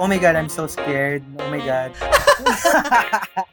[0.00, 1.20] Oh my God, I'm so scared.
[1.36, 1.92] Oh my God.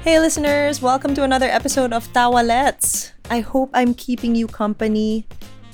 [0.00, 3.10] Hey listeners, welcome to another episode of Tawalets.
[3.28, 5.26] I hope I'm keeping you company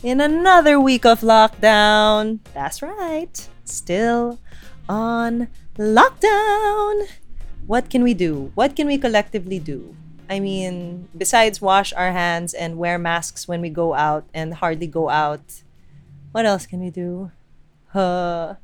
[0.03, 2.41] in another week of lockdown.
[2.55, 3.31] That's right.
[3.65, 4.41] Still
[4.89, 5.47] on
[5.79, 7.07] lockdown.
[7.69, 8.51] What can we do?
[8.57, 9.95] What can we collectively do?
[10.29, 14.89] I mean, besides wash our hands and wear masks when we go out and hardly
[14.89, 15.63] go out,
[16.33, 17.31] what else can we do?
[17.95, 18.55] Uh,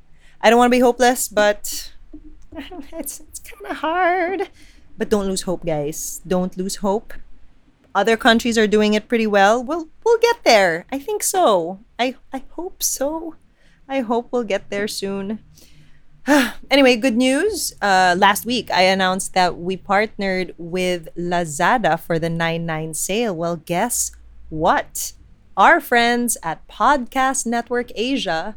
[0.40, 1.92] I don't want to be hopeless, but
[2.92, 4.50] it's, it's kind of hard.
[4.96, 6.20] But don't lose hope, guys.
[6.26, 7.14] Don't lose hope.
[7.94, 9.62] Other countries are doing it pretty well.
[9.62, 10.86] We'll we'll get there.
[10.92, 11.80] I think so.
[11.98, 13.36] I I hope so.
[13.88, 15.40] I hope we'll get there soon.
[16.70, 17.72] anyway, good news.
[17.80, 23.34] Uh, last week, I announced that we partnered with Lazada for the 99 sale.
[23.34, 24.12] Well, guess
[24.50, 25.12] what?
[25.56, 28.56] Our friends at Podcast Network Asia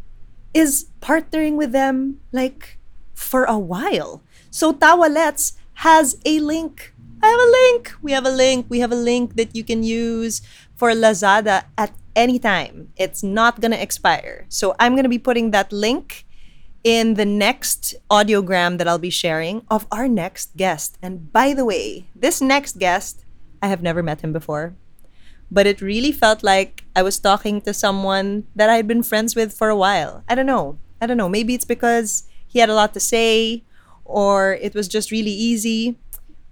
[0.53, 2.77] is partnering with them like
[3.13, 4.21] for a while.
[4.49, 5.53] So Tawalets
[5.85, 6.93] has a link.
[7.23, 7.93] I have a link.
[8.01, 8.65] We have a link.
[8.69, 10.41] We have a link that you can use
[10.75, 12.91] for Lazada at any time.
[12.97, 14.45] It's not going to expire.
[14.49, 16.25] So I'm going to be putting that link
[16.83, 20.97] in the next audiogram that I'll be sharing of our next guest.
[21.01, 23.23] And by the way, this next guest,
[23.61, 24.73] I have never met him before,
[25.51, 29.53] but it really felt like I was talking to someone that I'd been friends with
[29.53, 30.23] for a while.
[30.27, 30.77] I don't know.
[31.01, 31.29] I don't know.
[31.29, 33.63] Maybe it's because he had a lot to say
[34.05, 35.97] or it was just really easy.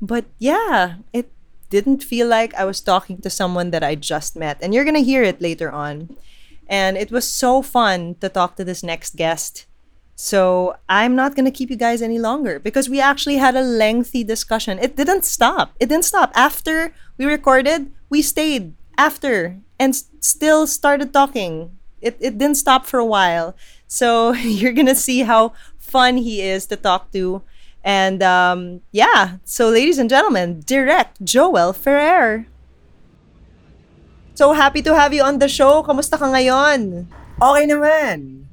[0.01, 1.31] But yeah, it
[1.69, 4.57] didn't feel like I was talking to someone that I just met.
[4.61, 6.15] And you're going to hear it later on.
[6.67, 9.65] And it was so fun to talk to this next guest.
[10.15, 13.61] So I'm not going to keep you guys any longer because we actually had a
[13.61, 14.77] lengthy discussion.
[14.79, 15.73] It didn't stop.
[15.79, 16.31] It didn't stop.
[16.35, 21.71] After we recorded, we stayed after and still started talking.
[22.01, 23.55] It, it didn't stop for a while.
[23.87, 27.41] So you're going to see how fun he is to talk to.
[27.83, 32.45] And um, yeah, so ladies and gentlemen, direct Joel Ferrer.
[34.35, 35.83] So happy to have you on the show.
[35.83, 37.07] Kamusta ka ngayon?
[37.39, 38.43] Okay naman.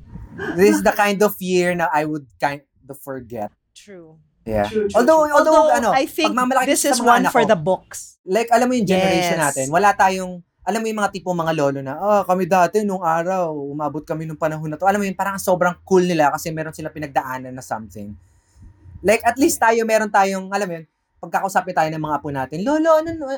[0.58, 3.50] This is the kind of year na I would kind of forget.
[3.74, 4.18] True.
[4.46, 4.70] Yeah.
[4.70, 5.34] True, true, although, true.
[5.34, 8.18] although, Although ano, I think this is one for ko, the books.
[8.22, 9.42] Like, alam mo yung generation Yes.
[9.42, 13.06] natin, wala tayong, alam mo yung mga tipong mga lolo na, ah, kami dati nung
[13.06, 14.82] araw, umabot kami nung panahon na to.
[14.82, 18.10] Alam mo yun, parang sobrang cool nila kasi meron silang pinagdaanan na something.
[19.06, 20.84] Like, at least tayo, meron tayong, alam mo yun,
[21.22, 23.30] pagkakausapin tayo ng mga apo natin, Lolo, ano, no,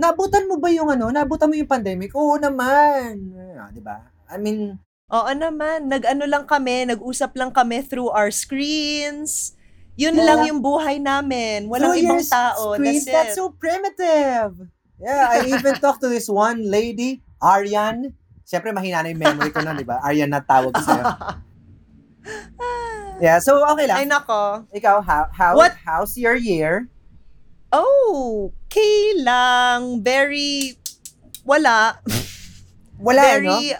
[0.00, 2.16] nabutan mo ba yung ano, nabutan mo yung pandemic?
[2.16, 3.28] Oo naman.
[3.60, 4.00] Ah, di ba?
[4.32, 4.80] I mean,
[5.10, 9.58] Oo naman, nag-ano lang kami, nag-usap lang kami through our screens.
[9.98, 10.26] Yun Yeah.
[10.32, 11.66] lang yung buhay namin.
[11.66, 12.78] Walang through ibang tao.
[12.78, 14.70] screens, That's that's so primitive.
[15.00, 18.12] Yeah, I even talked to this one lady, Aryan.
[18.44, 19.96] Siyempre, mahina na yung memory ko nun, di ba?
[20.04, 21.04] Aryan na tawag sa'yo.
[23.20, 24.16] Yeah, so okay Ay lang.
[24.16, 24.64] nako.
[24.72, 25.76] Ikaw, how, how, What?
[25.84, 26.88] how's your year?
[27.68, 30.00] Oh, okay lang.
[30.00, 30.80] Very,
[31.44, 32.00] wala.
[32.96, 33.28] Wala, no?
[33.28, 33.76] Very,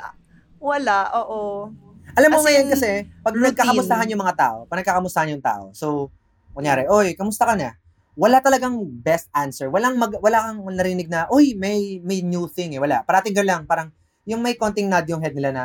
[0.60, 1.72] wala, oo.
[2.12, 2.91] Alam mo as ngayon in, kasi,
[3.25, 3.48] pag routine.
[3.56, 6.12] nagkakamustahan yung mga tao, pag nagkakamustahan yung tao, so,
[6.52, 7.72] kunyari, oy, kamusta ka na?
[8.19, 9.71] Wala talagang best answer.
[9.71, 12.81] Walang mag, wala kang narinig na, oy, may, may new thing eh.
[12.82, 13.06] Wala.
[13.06, 13.94] Parating ka lang, parang,
[14.26, 15.65] yung may konting nod yung head nila na,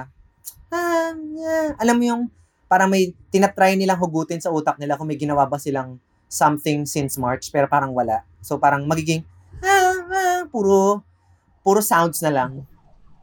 [0.70, 1.74] ah, yeah.
[1.82, 2.24] Alam mo yung,
[2.70, 5.98] parang may tinatry nilang hugutin sa utak nila kung may ginawa ba silang
[6.30, 8.26] something since March, pero parang wala.
[8.42, 9.26] So, parang magiging,
[9.66, 11.02] ah, ah, puro,
[11.66, 12.52] puro sounds na lang.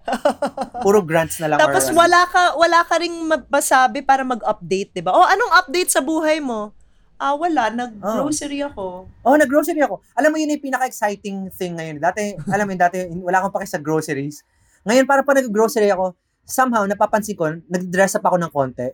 [0.82, 1.62] Puro grunts na lang.
[1.62, 1.94] or Tapos ano.
[1.94, 3.15] wala ka, wala ka ring
[3.47, 5.15] masabi para mag-update, di ba?
[5.15, 6.75] Oh, anong update sa buhay mo?
[7.21, 7.71] Ah, wala.
[7.71, 9.06] Nag-grocery ako.
[9.23, 10.03] Oh, nag-grocery ako.
[10.19, 12.03] Alam mo, yun yung pinaka-exciting thing ngayon.
[12.03, 14.43] Dati, alam mo yun, dati, wala akong paki sa groceries.
[14.83, 18.89] Ngayon, para pa nag-grocery ako, somehow, napapansin ko, nag-dress up ako ng konti.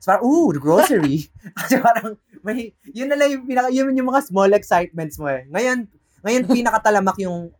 [0.00, 1.28] So, parang, ooh, grocery.
[1.60, 5.44] Kasi parang, may, yun na lang yung, pinaka, yun yung mga small excitements mo eh.
[5.52, 5.78] Ngayon,
[6.24, 7.52] ngayon, pinakatalamak yung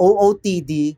[0.00, 0.96] OOTD,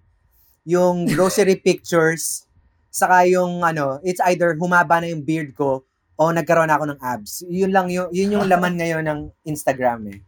[0.68, 2.46] yung grocery pictures,
[2.92, 5.82] saka yung, ano, it's either humaba na yung beard ko,
[6.20, 7.40] o nagkaroon ako ng abs.
[7.48, 10.20] Yun lang yung, yun yung laman ngayon ng Instagram eh.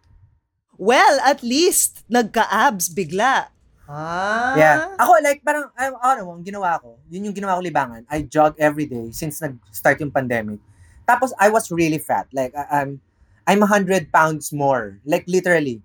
[0.81, 3.52] Well, at least, nagka-abs bigla.
[3.84, 4.56] Ah.
[4.56, 4.96] Yeah.
[4.96, 8.08] Ako, like, parang, ano, ano, ang ginawa ko, yun yung ginawa ko libangan.
[8.08, 10.64] I jog every day since nag-start yung pandemic.
[11.05, 12.25] Tapos, I was really fat.
[12.32, 13.05] Like, I- I'm,
[13.44, 14.96] I'm 100 pounds more.
[15.05, 15.84] Like, literally.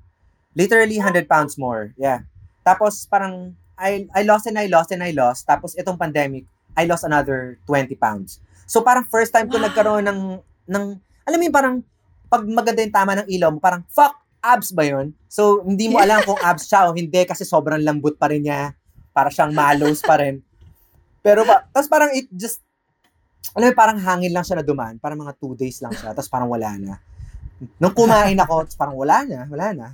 [0.55, 1.91] Literally 100 pounds more.
[1.99, 2.23] Yeah.
[2.63, 5.43] Tapos, parang, I, I lost and I lost and I lost.
[5.43, 6.47] Tapos, itong pandemic,
[6.79, 8.39] I lost another 20 pounds.
[8.67, 9.71] So, parang first time ko Wow.
[9.71, 10.19] nagkaroon ng,
[10.67, 10.85] ng,
[11.23, 11.75] alam mo yung parang,
[12.27, 15.15] pag maganda yung tama ng ilaw mo, parang, fuck, abs ba yun?
[15.31, 18.75] So, hindi mo alam kung abs siya o hindi kasi sobrang lambot pa rin niya.
[19.15, 20.43] Para siyang malos pa rin.
[21.23, 22.59] Pero, pa, tapos parang it just,
[23.55, 24.99] alam mo, parang hangin lang siya na dumaan.
[24.99, 26.11] Parang mga two days lang siya.
[26.11, 26.99] Tapos parang wala na.
[27.81, 29.47] Nung kumain ako, parang wala na.
[29.49, 29.87] Wala na.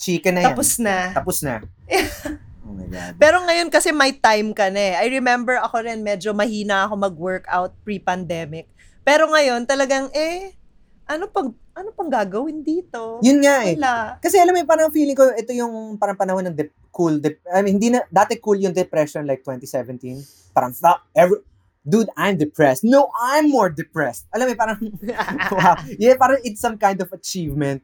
[0.00, 0.48] Chicken na yan.
[0.50, 0.96] Tapos na.
[1.14, 1.54] Tapos na.
[2.64, 3.14] oh my God.
[3.20, 4.94] Pero ngayon kasi may time ka na eh.
[5.04, 8.66] I remember ako rin medyo mahina ako mag-workout pre-pandemic.
[9.04, 10.56] Pero ngayon talagang eh,
[11.04, 13.18] ano pang ano pang gagawin dito?
[13.20, 13.74] Yun nga eh.
[13.74, 14.16] Wala.
[14.22, 17.42] Kasi alam mo, yun, parang feeling ko, ito yung parang panahon ng dep- cool, dep-
[17.50, 20.54] I mean, hindi na, dati cool yung depression like 2017.
[20.54, 20.70] Parang,
[21.10, 21.42] every,
[21.82, 22.86] dude, I'm depressed.
[22.86, 24.30] No, I'm more depressed.
[24.30, 24.78] Alam mo, yun, parang,
[25.58, 25.74] wow.
[25.98, 27.82] Yeah, parang it's some kind of achievement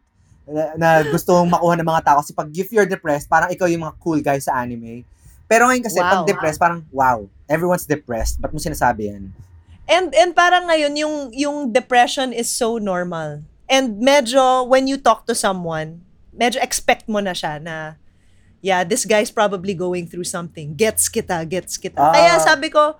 [0.50, 2.18] na, na gusto mong makuha ng mga tao.
[2.20, 5.06] Kasi pag if you're depressed, parang ikaw yung mga cool guy sa anime.
[5.50, 6.10] Pero ngayon kasi, Wow.
[6.10, 8.38] pag depressed, parang, wow, everyone's depressed.
[8.38, 9.34] Ba't mo sinasabi yan?
[9.90, 13.42] And and parang ngayon yung yung depression is so normal.
[13.66, 17.98] And medyo when you talk to someone, medyo expect mo na siya na
[18.62, 20.78] yeah, this guy's probably going through something.
[20.78, 21.98] Gets kita, gets kita.
[21.98, 22.14] Ah.
[22.14, 22.94] Kaya sabi ko,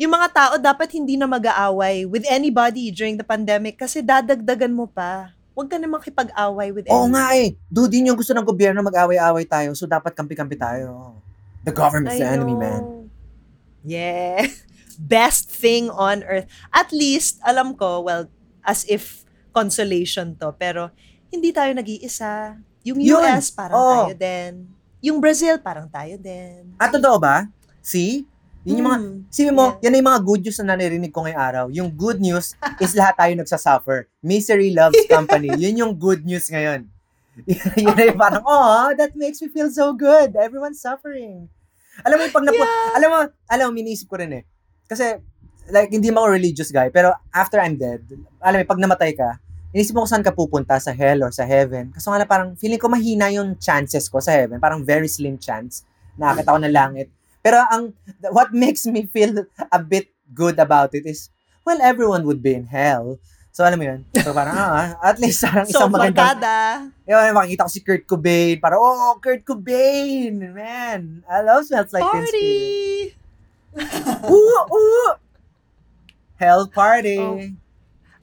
[0.00, 4.88] yung mga tao dapat hindi na mag-aaway with anybody during the pandemic kasi dadagdagan mo
[4.88, 5.36] pa.
[5.60, 7.12] Huwag ka na makipag-away with Oo anyone.
[7.20, 7.52] nga eh.
[7.68, 9.76] Dude, yun yung gusto ng gobyerno, mag-away-away tayo.
[9.76, 11.20] So, dapat kampi-kampi tayo.
[11.60, 12.64] The government's the I enemy, know.
[12.64, 12.82] man.
[13.84, 14.48] Yeah.
[14.96, 16.48] Best thing on earth.
[16.72, 18.32] At least, alam ko, well,
[18.64, 20.96] as if consolation to, pero
[21.28, 22.56] hindi tayo nag-iisa.
[22.80, 23.20] Yung Yun.
[23.20, 23.92] US, parang Oo.
[24.08, 24.64] tayo din.
[25.04, 26.72] Yung Brazil, parang tayo din.
[26.80, 27.44] Ah, totoo ba?
[27.84, 28.24] See?
[28.64, 29.16] Yun yung mga, Hmm.
[29.30, 31.64] Sabi mo, yan na yung mga good news na naririnig ko ngayong araw.
[31.72, 32.52] Yung good news
[32.84, 33.98] is lahat tayo nagsasuffer.
[34.20, 35.48] Misery loves company.
[35.64, 36.84] yun yung good news ngayon.
[37.80, 40.36] yun na yung parang, oh, that makes me feel so good.
[40.36, 41.48] Everyone's suffering.
[42.04, 43.18] Alam mo, yung pag napu- alam mo,
[43.48, 44.44] alam mo, minisip ko rin eh.
[44.84, 45.16] Kasi,
[45.72, 48.04] like, hindi mo ako religious guy, pero after I'm dead,
[48.44, 49.40] alam mo, pag namatay ka,
[49.72, 51.94] inisip mo kung saan ka pupunta, sa hell or sa heaven.
[51.96, 54.60] Kasi nga na parang, feeling ko mahina yung chances ko sa heaven.
[54.60, 55.86] Parang very slim chance.
[56.20, 57.08] Nakakita ko ng langit.
[57.40, 57.92] Pero ang,
[58.32, 61.32] what makes me feel a bit good about it is,
[61.64, 63.16] well, everyone would be in hell.
[63.50, 64.06] So, alam mo yun?
[64.22, 66.56] So, parang, ah, at least, parang So, isang magandang, barkada.
[67.02, 68.62] yun, makikita ko si Kurt Cobain.
[68.62, 70.38] Parang, oh, Kurt Cobain!
[70.54, 72.30] Man, I love Smells Like Teen Spirit.
[72.30, 72.60] Party!
[74.30, 75.12] Ooh, ooh!
[76.40, 77.20] Hell party.
[77.20, 77.36] Oh.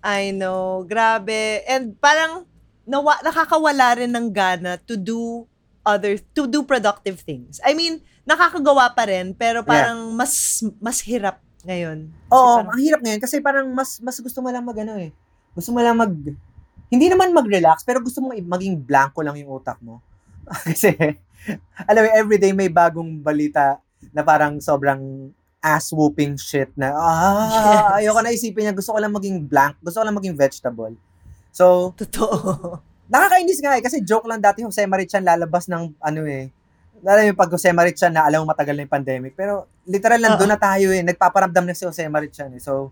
[0.01, 0.87] I know.
[0.89, 1.61] Grabe.
[1.69, 2.49] And parang
[2.87, 5.45] nawa, nakakawala rin ng gana to do
[5.85, 7.61] other to do productive things.
[7.61, 12.11] I mean, nakakagawa pa rin pero parang mas mas hirap ngayon.
[12.27, 14.99] Kasi Oo, parang- ang hirap ngayon kasi parang mas mas gusto mo lang mag ano
[14.99, 15.15] eh.
[15.55, 16.11] Gusto mo lang mag
[16.87, 20.03] hindi naman mag-relax pero gusto mo maging blanco lang yung utak mo.
[20.67, 20.91] kasi
[21.87, 23.79] alam mo everyday may bagong balita
[24.11, 28.05] na parang sobrang ass whooping shit na ah, Yes.
[28.05, 30.93] ayoko na isipin niya gusto ko lang maging blank, gusto ko lang maging vegetable.
[31.51, 32.77] So, Totoo.
[33.09, 36.51] nakakainis nga eh kasi joke lang dati Jose Marichan lalabas ng ano eh
[37.01, 40.17] alam mo yung pag Jose Marichan na alam mo matagal na yung pandemic pero literal
[40.17, 40.39] lang Oo.
[40.41, 42.89] doon na tayo eh nagpaparamdam na si Jose Marichan eh so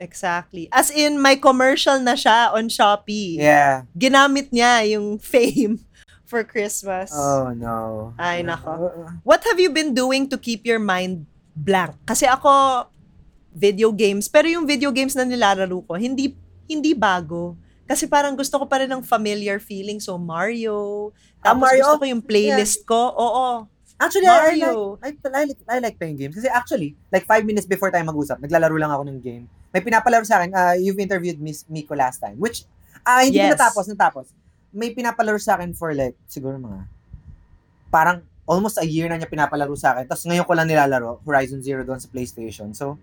[0.00, 0.64] Exactly.
[0.72, 3.36] As in, may commercial na siya on Shopee.
[3.36, 5.76] yeah Ginamit niya yung fame
[6.24, 7.12] for Christmas.
[7.12, 8.88] oh no Ay, nako.
[8.88, 12.00] Uh, What have you been doing to keep your mind blank?
[12.08, 12.88] Kasi ako,
[13.52, 14.24] video games.
[14.24, 16.32] Pero yung video games na nilalaro ko, hindi
[16.64, 17.58] hindi bago.
[17.90, 19.98] Kasi parang gusto ko pa rin ng familiar feeling.
[19.98, 21.10] So, Mario.
[21.42, 21.82] Ah, Tapos Mario?
[21.82, 23.00] gusto ko yung playlist ko.
[23.10, 23.66] Oo.
[23.98, 24.96] actually I, I like Mario.
[25.02, 25.08] I,
[25.44, 28.88] like I like playing games kasi actually like five minutes before tayo mag-usap naglalaro lang
[28.88, 29.44] ako ng game
[29.76, 32.64] may pinapalaro sa akin uh, you've interviewed Miss Miko last time which
[33.04, 33.60] ah hindi ko Yes.
[33.60, 34.32] natapos natapos
[34.72, 36.88] may pinapalaro sa akin for like siguro mga
[37.90, 40.08] parang almost a year na niya pinapalaro sa akin.
[40.08, 42.74] Tapos ngayon ko lang nilalaro, Horizon Zero doon sa PlayStation.
[42.74, 42.98] So,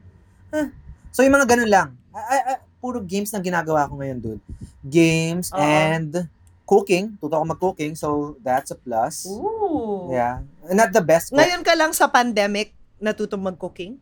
[0.52, 0.68] eh.
[1.08, 1.88] so yung mga ganun lang.
[2.12, 4.44] I, I- puro games na ginagawa ko ngayon, dude.
[4.86, 5.60] Games Oo.
[5.60, 6.30] and
[6.68, 7.16] cooking.
[7.18, 9.24] Tuto ako mag-cooking, so that's a plus.
[9.26, 10.12] Ooh.
[10.12, 10.44] Yeah.
[10.70, 11.40] Not the best cook.
[11.40, 13.98] Ngayon ka lang sa pandemic natutong mag-cooking?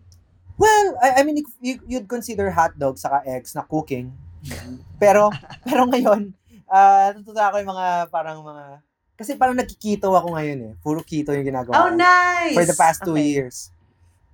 [0.55, 4.11] Well, I, I mean, you, you'd consider hot dog saka eggs na cooking.
[4.97, 5.29] Pero,
[5.67, 6.31] pero ngayon,
[6.65, 8.63] ah natututo ako yung mga parang mga,
[9.15, 10.73] kasi parang nagkikito ako ngayon eh.
[10.79, 12.55] Puro keto yung ginagawa Oh, nice!
[12.55, 13.29] For the past two Okay.
[13.35, 13.71] years.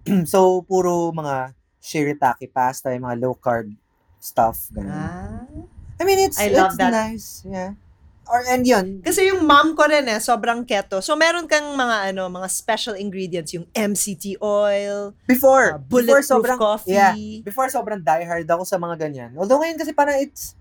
[0.32, 3.74] so, puro mga shirataki pasta, yung mga low carb
[4.24, 4.94] stuff, ganun.
[4.94, 5.46] Ah.
[5.98, 6.92] I mean, it's, I love it's that.
[6.92, 7.28] nice.
[7.44, 7.78] Yeah.
[8.26, 11.04] Or, and yun, Kasi yung mom ko rin eh, sobrang keto.
[11.04, 16.26] So, meron kang mga ano, mga special ingredients, yung MCT oil, before, uh, before bulletproof
[16.26, 16.96] sobrang, coffee.
[16.96, 17.12] yeah,
[17.44, 19.32] before sobrang diehard ako sa mga ganyan.
[19.36, 20.56] Although ngayon kasi parang it's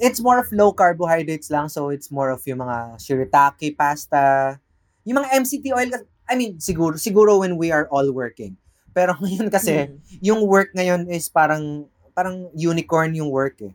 [0.00, 4.56] it's more of low carbohydrates lang so it's more of yung mga shirataki pasta.
[5.04, 8.56] Yung mga MCT oil kasi- I mean siguro siguro when we are all working.
[8.90, 10.00] Pero ngayon kasi Mm.
[10.24, 11.84] yung work ngayon is parang
[12.20, 13.72] parang unicorn yung work eh.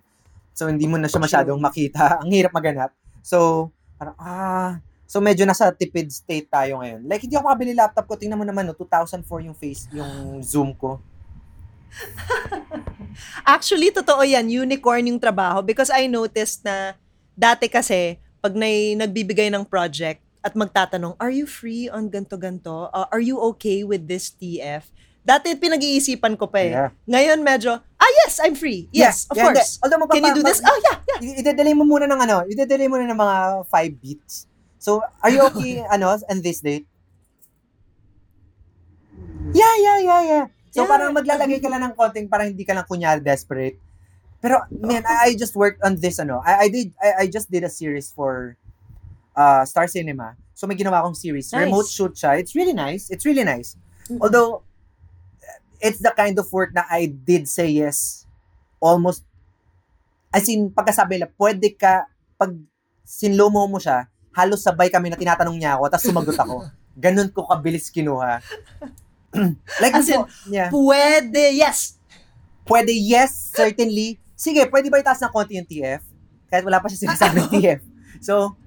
[0.54, 2.14] So hindi mo na siya masyadong makita.
[2.22, 2.94] Ang hirap maganap.
[3.26, 4.78] So parang ah
[5.10, 7.10] So medyo nasa tipid state tayo ngayon.
[7.10, 8.14] Like hindi ako makabili laptop ko.
[8.14, 11.02] Tingnan mo naman no, 2004 yung face yung Zoom ko.
[13.56, 14.50] Actually, totoo yan.
[14.50, 15.64] Unicorn yung trabaho.
[15.64, 16.98] Because I noticed na
[17.36, 22.92] dati kasi, pag may nagbibigay ng project at magtatanong, are you free on ganto-ganto?
[22.94, 24.86] Uh, are you okay with this TF?
[25.26, 26.72] Dati pinag-iisipan ko pa eh.
[26.78, 26.90] Yeah.
[27.10, 28.86] Oraz medyo, ah yes, I'm free.
[28.94, 29.58] Yes, Yeah, of yeah, hindi.
[29.58, 29.74] course.
[29.82, 30.62] Although magpapa- Can you do this?
[30.62, 31.42] Oh, yeah, yeah.
[31.42, 34.46] Idedelay mo muna ng ano, idedelay mo na ng mga five beats.
[34.78, 36.86] So, are you okay, ano, on this date?
[39.50, 40.46] Yeah, yeah, yeah, yeah.
[40.70, 40.90] So, Yeah.
[40.94, 43.82] parang maglalagay ka lang ng konting parang hindi ka lang kunyari desperate.
[44.46, 47.50] Pero, man, I, I just worked on this, ano, I, I did, I, I just
[47.50, 48.62] did a series for
[49.34, 50.38] uh, Star Cinema.
[50.54, 51.50] So, may ginawa akong series.
[51.50, 51.66] Nice.
[51.66, 52.38] Remote shoot siya.
[52.38, 53.10] It's really nice.
[53.10, 53.74] It's really nice.
[54.22, 54.62] Although,
[55.86, 58.26] it's the kind of work na I did say yes
[58.82, 59.22] almost
[60.36, 62.52] as in, pagkasabi nila, pwede ka, pag
[63.08, 66.56] sinlomo mo siya, halos sabay kami na tinatanong niya ako, tapos sumagot ako.
[67.08, 68.44] Ganun ko kabilis kinuha.
[69.82, 70.68] like, As in, yeah.
[70.68, 71.96] Pwede, yes.
[72.68, 74.20] Pwede, yes, certainly.
[74.36, 76.04] Sige, pwede ba itaas ng konti yung TF?
[76.52, 77.80] Kahit wala pa siya sinasabing TF.
[78.20, 78.60] So,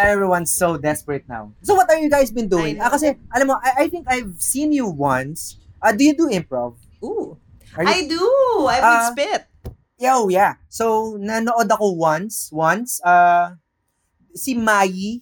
[0.00, 1.52] everyone's so desperate now.
[1.60, 2.80] So, what are you guys been doing?
[2.80, 5.59] Ah, kasi, alam mo, I, I think I've seen you once.
[5.82, 6.76] Uh, do you do improv?
[7.02, 7.36] Ooh.
[7.76, 8.22] Are you, I do.
[8.68, 9.42] I would Ah, spit.
[9.96, 10.54] Yo, yeah.
[10.68, 12.48] So, nanood ako once.
[12.52, 13.00] Once.
[13.04, 13.56] Uh,
[14.34, 15.20] si Mai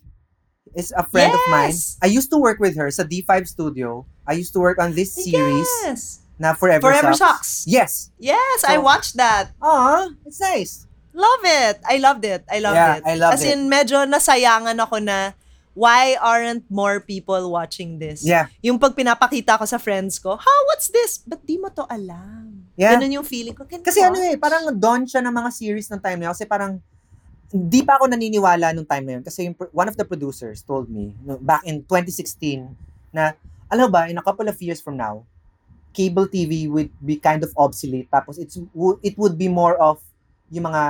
[0.75, 1.75] is a friend of mine.
[1.75, 1.97] Yes.
[2.03, 4.07] I used to work with her sa D5 Studio.
[4.27, 6.21] I used to work on this series Yes.
[6.39, 7.19] na Forever, Forever Sucks.
[7.19, 7.51] Socks.
[7.67, 7.93] Yes.
[8.21, 9.51] Yes, I So- watched that.
[9.63, 10.85] Aw, it's nice.
[11.17, 11.81] Love it.
[11.83, 12.45] I loved it.
[12.47, 13.03] I loved Yeah, it.
[13.09, 15.35] I loved As in, medyo nasayangan ako na
[15.79, 18.27] why aren't more people watching this?
[18.27, 18.51] Yeah.
[18.67, 21.23] Yung pag pinapakita ko sa friends ko, how, what's this?
[21.23, 22.67] Ba't di mo to alam?
[22.75, 22.99] Yeah.
[22.99, 23.63] Ganun yung feeling ko.
[23.63, 26.35] Can Kasi ano eh, parang dawn siya ng mga series ng time na yun.
[26.35, 26.83] Kasi parang,
[27.55, 29.23] di pa ako naniniwala nung time na yun.
[29.23, 32.67] Kasi yung, one of the producers told me, back in 2016,
[33.15, 33.39] na,
[33.71, 35.23] alam ba, in a couple of years from now,
[35.95, 38.11] cable TV would be kind of obsolete.
[38.11, 38.59] Tapos it's
[39.03, 39.99] it would be more of
[40.51, 40.85] yung mga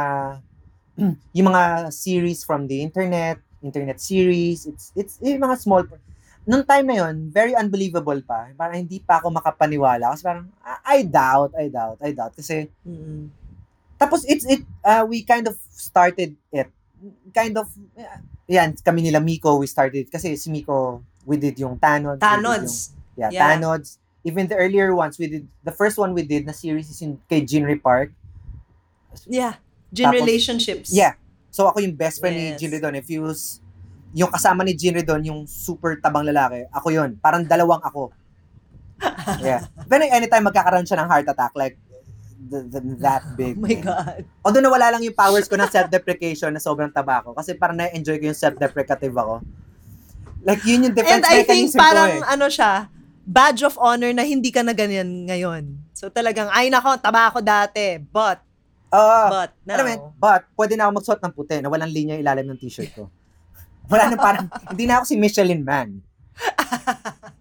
[1.36, 4.66] yung mga series from the internet, internet series.
[4.66, 5.84] It's it's yung mga small
[6.48, 8.48] nung time na yon, very unbelievable pa.
[8.56, 10.16] Parang hindi pa ako makapaniwala.
[10.16, 12.32] Kasi parang, I, I doubt, I doubt, I doubt.
[12.32, 13.28] Kasi, Mm-mm.
[14.00, 16.72] tapos it's, it, uh, we kind of started it.
[17.36, 17.68] Kind of,
[18.48, 22.16] yan, kami nila Miko, we started, kasi si Miko, we did yung Tanods.
[22.16, 22.74] did yung- Tanods.
[23.12, 23.44] Yeah, Yeah.
[23.52, 24.00] Tanods.
[24.24, 27.20] Even the earlier ones, we did, the first one we did na series is in,
[27.28, 28.08] kay Jinri Park.
[29.28, 29.60] Yeah.
[29.92, 30.88] Gin Tapos- relationships.
[30.96, 31.20] Yeah.
[31.48, 32.58] So ako yung best friend ni Yes.
[32.60, 32.94] Jinri doon.
[33.00, 33.60] If he was,
[34.12, 37.16] yung kasama ni Jinri doon, yung super tabang lalaki, ako yun.
[37.20, 38.12] Parang dalawang ako.
[39.44, 39.64] yeah.
[39.86, 41.76] Then anytime magkakaroon siya ng heart attack, like,
[42.38, 43.58] the, the, that big.
[43.58, 44.24] Oh my God.
[44.46, 47.34] Although nawala lang yung powers ko ng self-deprecation na sobrang taba ko.
[47.36, 49.44] Kasi parang na-enjoy ko yung self-deprecative ako.
[50.46, 52.32] Like, yun yung defense And I think parang ko eh.
[52.32, 52.88] ano siya,
[53.28, 55.92] badge of honor na hindi ka na ganyan ngayon.
[55.92, 58.00] So talagang, ay nako, taba ako dati.
[58.00, 58.40] But,
[58.92, 59.20] Oo.
[59.28, 59.76] but, now.
[59.76, 62.92] Alam mo but, pwede na ako magsuot ng puti na walang linya ilalim ng t-shirt
[62.96, 63.12] ko.
[63.88, 66.00] Wala na parang, hindi na ako si Michelin Man.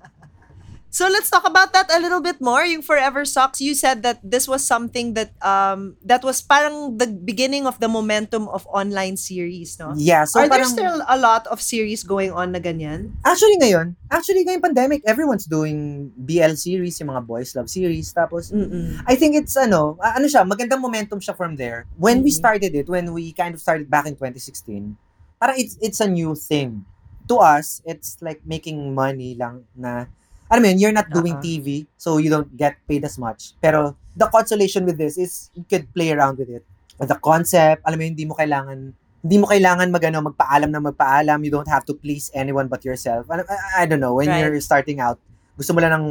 [0.97, 2.65] So let's talk about that a little bit more.
[2.65, 7.05] Yung Forever Socks, you said that this was something that um that was parang the
[7.05, 9.93] beginning of the momentum of online series, no?
[9.93, 13.13] Yeah, so Are there parang, still a lot of series going on na ganyan?
[13.21, 18.09] actually ngayon, actually ngayong pandemic, everyone's doing BL series, yung mga boys love series.
[18.09, 18.97] Tapos, Mm-mm.
[19.05, 21.85] I think it's ano, ano siya, magandang momentum siya from there.
[22.01, 22.41] When we Mhm.
[22.41, 24.97] started it, when we kind of started back in 2016,
[25.37, 26.89] parang it's it's a new thing.
[27.29, 30.09] To us, it's like making money lang na
[30.47, 31.43] alam mo yun, you're not doing Uh-uh.
[31.43, 33.53] TV, so you don't get paid as much.
[33.59, 36.63] Pero the consolation with this is you could play around with it.
[36.97, 41.43] The concept, alam mo yun, hindi mo kailangan hindi mo kailangan magano magpaalam na magpaalam.
[41.43, 43.27] You don't have to please anyone but yourself.
[43.27, 44.39] I, I, I don't know, when Right.
[44.39, 45.19] you're starting out,
[45.59, 46.05] gusto mo lang ng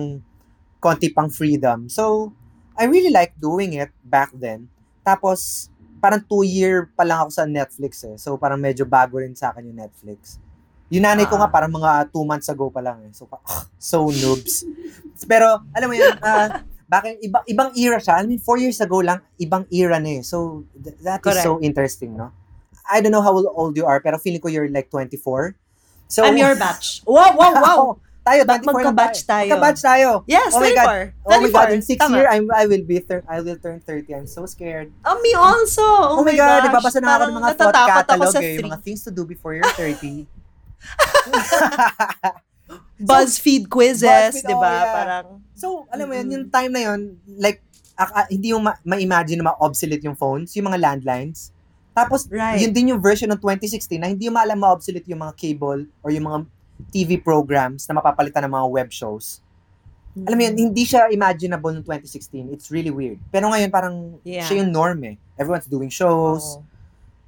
[0.79, 1.89] konti pang freedom.
[1.89, 2.35] So,
[2.77, 4.69] I really like doing it back then.
[5.01, 8.21] Tapos, parang two year pa lang ako sa Netflix eh.
[8.21, 10.37] So, parang medyo bago rin sa akin yung Netflix.
[10.89, 11.45] Yung nanay ko Ah.
[11.45, 13.11] nga parang mga two months ago pa lang eh.
[13.11, 13.27] So,
[13.81, 14.63] so noobs.
[15.25, 18.23] Pero, alam mo yun, ah, bakit, ibang, ibang era siya.
[18.23, 20.23] I mean, four years ago lang, ibang era na eh.
[20.23, 21.43] So, th- that is Correct.
[21.43, 22.31] so interesting, no?
[22.87, 25.59] I don't know how old you are, pero feeling ko you're like 24.
[26.07, 27.03] So, I'm your batch.
[27.03, 27.81] Wow, wow, wow.
[28.23, 29.51] tayo, Ba- 24 lang magka-batch tayo.
[29.51, 30.09] Magka-batch tayo.
[30.31, 31.27] Yes, Oh my 24.
[31.27, 32.15] Oh my God, in six 24.
[32.15, 34.07] year, I'm, I will be, thir- I will turn 30.
[34.15, 34.95] I'm so scared.
[35.03, 35.83] Oh, me also.
[35.83, 36.71] Oh, Oh, my God, gosh.
[36.71, 38.63] nagbabasa na ako ng mga thought catalog sa eh.
[38.63, 40.27] Mga things to do before you're 30.
[42.99, 44.73] BuzzFeed quizzes, BuzzFeed, di oh, ba?
[44.73, 44.91] yeah.
[44.91, 47.61] Parang, so, alam mo yun, yung time na yun, like,
[47.95, 51.53] ak- hindi yung ma- ma-imagine na ma-obsolete yung phones, yung mga landlines.
[51.93, 52.61] Tapos, Right.
[52.61, 56.11] yun din yung version ng 2016 na hindi mo alam ma-obsolete yung mga cable or
[56.11, 56.39] yung mga
[56.93, 59.41] TV programs na mapapalitan ng mga web shows.
[60.17, 62.49] alam mo yun, hindi siya imaginable noong 2016.
[62.49, 63.21] It's really weird.
[63.29, 64.49] Pero ngayon, parang Yeah.
[64.49, 65.21] siya yung norm eh.
[65.37, 66.57] Everyone's doing shows.
[66.57, 66.65] Oo.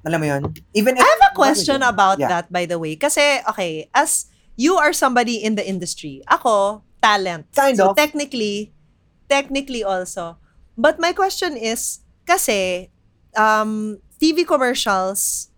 [0.07, 0.41] Alam mo yun?
[0.71, 2.29] Even if, I have a question about Yeah.
[2.39, 2.95] that, by the way.
[2.95, 7.47] Kasi, okay, as you are somebody in the industry, ako, talent.
[7.55, 7.95] Kind so, of.
[7.99, 8.71] technically,
[9.27, 10.39] technically also.
[10.79, 12.87] But my question is, kasi,
[13.35, 15.51] um, TV commercials,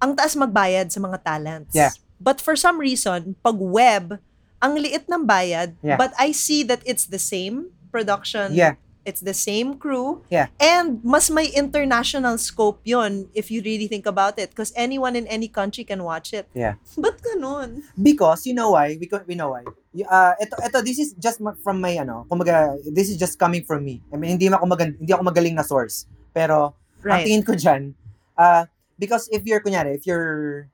[0.00, 1.72] ang taas magbayad sa mga talents.
[1.72, 1.92] Yeah.
[2.20, 4.20] But for some reason, pag web,
[4.60, 5.96] ang liit ng bayad, Yeah.
[6.00, 8.52] but I see that it's the same production.
[8.56, 8.76] Yeah.
[9.06, 10.26] It's the same crew.
[10.26, 10.50] Yeah.
[10.58, 14.50] And mas may international scope yon if you really think about it.
[14.50, 16.50] Because anyone in any country can watch it.
[16.50, 16.74] Yeah.
[16.98, 17.86] Ba't ganun?
[17.94, 18.98] Because, you know why?
[18.98, 19.62] We, co- we know why.
[19.94, 23.86] Uh, ito, ito, this is just from my, ano, kumaga, this is just coming from
[23.86, 24.02] me.
[24.12, 26.10] I mean, hindi ako, magan- hindi ako magaling na source.
[26.34, 26.74] Pero,
[27.06, 27.26] ang Right.
[27.30, 27.94] tingin ko dyan,
[28.34, 28.66] uh,
[28.98, 30.66] because if you're, kunyari, if you're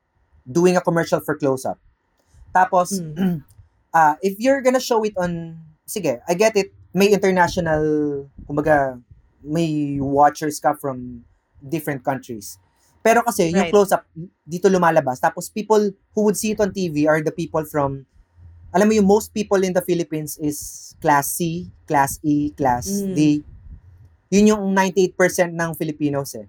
[0.49, 1.77] doing a commercial for close-up,
[2.57, 3.45] tapos, Mm.
[3.93, 7.83] uh, if you're gonna show it on, sige, I get it, may international,
[8.47, 9.01] kumbaga,
[9.43, 11.25] may watchers ka from
[11.59, 12.61] different countries.
[13.03, 13.75] Pero kasi, yung Right.
[13.75, 14.07] close-up,
[14.47, 15.19] dito lumalabas.
[15.19, 18.07] Tapos, people who would see it on TV are the people from,
[18.71, 23.15] alam mo yung most people in the Philippines is class C, class E, class Mm.
[23.17, 23.19] D.
[24.33, 26.47] Yun yung 98% ng Filipinos eh.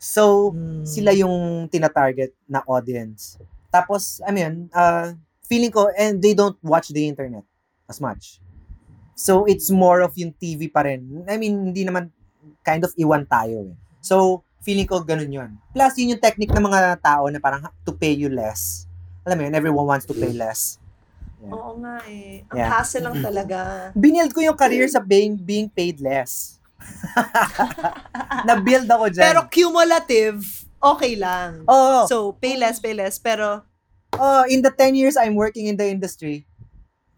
[0.00, 0.82] So, Mm.
[0.82, 3.36] sila yung tina-target na audience.
[3.70, 5.14] Tapos, I mean, uh,
[5.46, 7.44] feeling ko, and they don't watch the internet
[7.86, 8.40] as much.
[9.14, 11.24] So, it's more of yung TV pa rin.
[11.28, 12.08] I mean, hindi naman
[12.62, 13.74] kind of iwan tayo eh.
[14.00, 15.50] So, feeling ko ganun yun.
[15.74, 18.86] Plus, yun yung technique ng mga tao na parang to pay you less.
[19.22, 20.78] Alam mo yun, everyone wants to pay less.
[21.42, 21.52] Yeah.
[21.54, 22.46] Oo nga eh.
[22.50, 22.70] Ang Yeah.
[22.70, 23.58] hassle lang talaga.
[23.98, 26.58] Binild ko yung career sa being, being paid less.
[28.48, 29.22] Na-build ako dyan.
[29.26, 30.38] Pero cumulative,
[30.78, 31.62] okay lang.
[31.66, 32.06] Oo.
[32.06, 33.18] So, pay less, pay less.
[33.18, 33.66] Pero,
[34.12, 36.44] Oh, in the 10 years I'm working in the industry,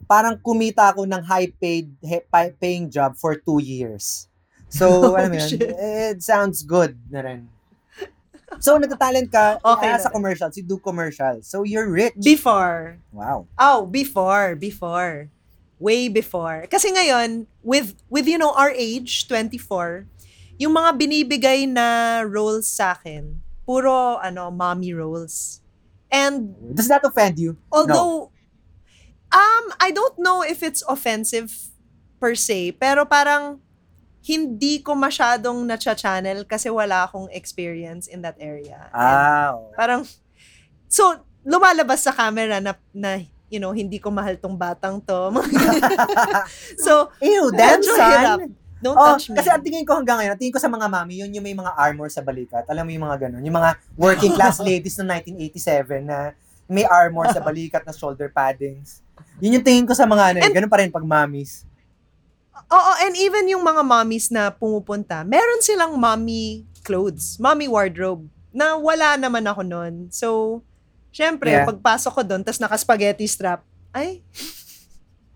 [0.04, 4.28] parang kumita ako ng high-paid, he- pa- paying job for two years.
[4.68, 5.50] So, Oh, alam mo yun,
[6.12, 7.40] it sounds good na rin.
[8.60, 10.14] So, nagtatalent ka Okay ah, sa na rin.
[10.14, 11.46] commercials, you do commercials.
[11.46, 12.14] So, you're rich.
[12.18, 12.98] before.
[13.10, 13.46] Wow.
[13.58, 15.28] Oh, before, before.
[15.78, 16.64] Way before.
[16.70, 20.06] Kasi ngayon, with, with you know, our age, 24,
[20.56, 25.58] yung mga binibigay na roles sa akin, puro, ano, mommy roles.
[26.06, 27.58] And Does that offend you?
[27.74, 28.30] although,
[29.34, 31.50] um, I don't know if it's offensive
[32.16, 33.58] per se, pero parang
[34.24, 38.88] hindi ko masyadong na-channel kasi wala akong experience in that area.
[38.88, 39.68] And Ah, oo.
[39.76, 40.00] Parang,
[40.88, 43.20] so, lumalabas sa camera na, na
[43.52, 45.20] you know, hindi ko mahal tong batang to.
[46.84, 48.00] so, Ew, damn son.
[48.00, 48.38] hirap.
[48.80, 49.36] Don't Oh, touch me.
[49.36, 51.56] kasi ang tingin ko hanggang ngayon, ang tingin ko sa mga mami, yun yung may
[51.56, 52.64] mga armor sa balikat.
[52.68, 53.40] Alam mo yung mga ganun.
[53.40, 56.32] Yung mga working class ladies ng 1987 na
[56.66, 59.00] may armor sa balikat na shoulder paddings.
[59.38, 60.44] Yun yung tingin ko sa mga ano, eh.
[60.44, 61.64] And- ganun pa rin pag mommies.
[62.66, 68.74] Oo, and even yung mga mommies na pumupunta, meron silang mommy clothes, mommy wardrobe, na
[68.74, 69.94] wala naman ako nun.
[70.08, 70.60] So,
[71.10, 71.66] syempre, Yeah.
[71.66, 74.22] pagpasok ko doon, tas naka-spaghetti strap, ay,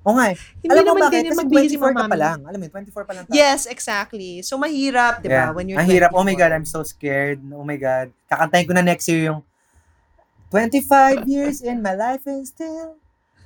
[0.01, 0.39] O nga eh.
[0.57, 1.13] hindi Alam mo naman bakit?
[1.13, 2.39] ganyan Kasi magbihis 24 mga ka pa lang.
[2.41, 3.25] Alam mo, 24 pa lang.
[3.29, 3.35] tayo.
[3.35, 4.41] Yes, exactly.
[4.41, 5.35] So, mahirap, di ba?
[5.35, 5.53] Yeah.
[5.53, 6.11] When you're Ang hirap.
[6.11, 6.41] Oh my 24.
[6.41, 7.39] God, I'm so scared.
[7.45, 8.09] Oh my God.
[8.25, 9.45] Kakantayin ko na next year yung
[10.51, 12.97] 25 years in my life and still.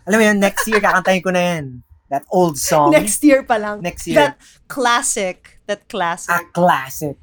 [0.07, 1.65] Alam mo yun, next year kakantayin ko na yan.
[2.13, 2.93] That old song.
[2.93, 3.81] Next year pa lang.
[3.81, 4.21] Next year.
[4.21, 4.37] That
[4.69, 5.59] classic.
[5.65, 6.37] That classic.
[6.37, 7.17] A classic.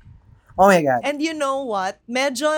[0.57, 1.05] Oh my God.
[1.05, 2.01] And you know what?
[2.09, 2.49] Medyo,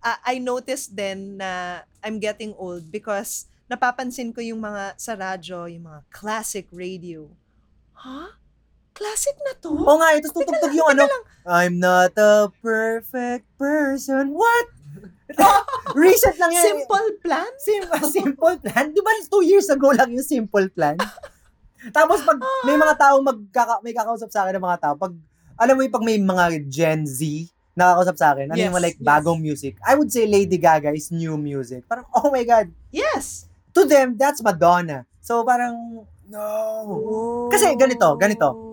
[0.00, 5.66] uh, I noticed din na I'm getting old because napapansin ko yung mga sa radyo,
[5.68, 7.26] yung mga classic radio.
[7.98, 8.30] Huh?
[8.92, 9.72] Classic na to?
[9.72, 11.08] Oo nga, ito tutugtog yung ano.
[11.48, 14.36] I'm not a perfect person.
[14.36, 14.68] What?
[15.98, 16.64] Recent lang yan.
[16.64, 17.50] Simple plan?
[17.58, 18.84] Sim- simple plan.
[18.90, 20.96] Di ba two years ago lang yung simple plan?
[21.90, 25.12] Tapos pag may mga tao magkaka may kakausap sa akin ng mga tao, pag
[25.58, 28.84] alam mo yung pag may mga Gen Z nakakausap sa akin, ano yung Yes, mga
[28.84, 29.06] like yes.
[29.06, 29.72] bagong music.
[29.80, 31.88] I would say Lady Gaga is new music.
[31.88, 32.68] Parang, oh my God.
[32.92, 33.48] Yes.
[33.72, 35.08] To them, that's Madonna.
[35.24, 37.48] So parang, no.
[37.48, 38.71] Kasi ganito, ganito.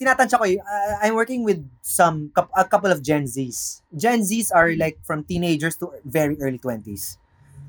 [0.00, 3.84] Tinatansya ko eh, uh, I'm working with some, a couple of Gen Zs.
[3.92, 7.20] Gen Zs are like from teenagers to very early 20s.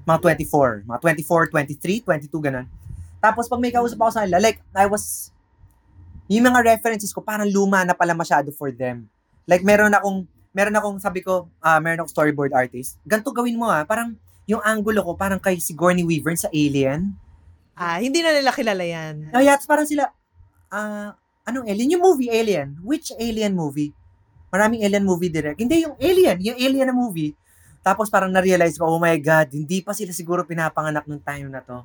[0.07, 2.65] Mga 24, mga 24, 23, 22, ganun.
[3.19, 5.35] Tapos pag may kausap ako sa kanila, like, I was,
[6.31, 9.11] yung mga references ko, parang luma na pala masyado for them.
[9.43, 10.23] Like, meron akong,
[10.55, 12.95] meron akong, sabi ko, ah meron akong storyboard artist.
[13.03, 14.15] Ganto gawin mo ah, parang,
[14.47, 17.11] yung angulo ko, parang kay Sigourney Weaver sa Alien.
[17.75, 19.35] Ah, hindi na nila kilala yan.
[19.35, 20.09] Kaya parang sila,
[20.71, 21.13] ah,
[21.51, 21.99] anong alien?
[21.99, 22.79] Yung movie Alien.
[22.81, 23.91] Which alien movie?
[24.51, 25.59] Maraming alien movie direct.
[25.59, 26.37] Hindi, yung alien.
[26.39, 27.35] Yung alien na movie.
[27.81, 31.65] Tapos parang na-realize ko, oh my God, hindi pa sila siguro pinapanganak nung time na
[31.65, 31.81] to.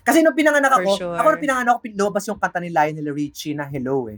[0.00, 1.16] Kasi nung pinanganak For ako, sure.
[1.18, 4.16] ako nung pinanganak ako, pinlobas yung kanta ni Lionel Richie na Hello eh.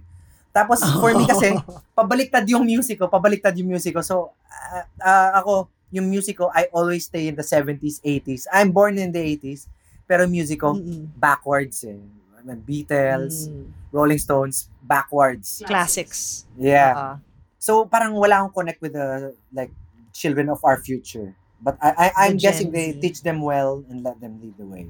[0.53, 1.57] Tapos for me kasi,
[1.97, 4.03] pabaliktad yung music ko, pabaliktad yung music ko.
[4.05, 8.45] So, ah, ah, ako, yung music ko, I always stay in the 70s, 80s.
[8.53, 9.67] I'm born in the 80s,
[10.05, 11.09] pero music ko, Mm-mm.
[11.17, 11.99] backwards eh.
[12.57, 13.73] Beatles, Mm.
[13.91, 15.61] Rolling Stones, backwards.
[15.67, 16.47] Classics.
[16.57, 16.93] Yeah.
[16.97, 17.15] Ah.
[17.59, 19.73] So parang wala akong connect with the like
[20.15, 21.35] children of our future.
[21.59, 24.69] But I, I I'm The guessing they teach them well and let them lead the
[24.69, 24.87] way.